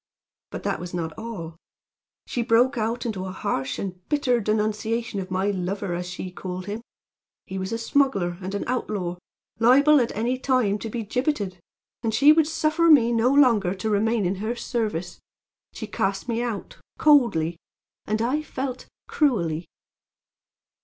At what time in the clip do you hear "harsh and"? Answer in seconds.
3.31-4.01